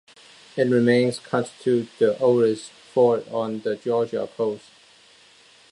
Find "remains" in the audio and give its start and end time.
0.71-1.19